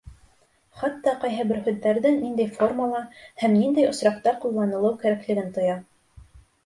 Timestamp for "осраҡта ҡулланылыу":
3.93-4.95